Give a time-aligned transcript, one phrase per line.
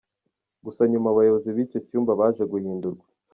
[0.65, 3.05] Gusa nyuma abayobozi b’icyo cyumba baje guhindurwa.